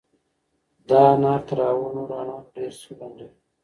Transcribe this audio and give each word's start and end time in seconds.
دا 0.87 0.99
انار 1.13 1.41
تر 1.47 1.57
هغو 1.67 1.87
نورو 1.95 2.13
انارو 2.21 2.51
ډېر 2.55 2.71
سور 2.81 2.95
رنګ 3.01 3.13
لري. 3.19 3.35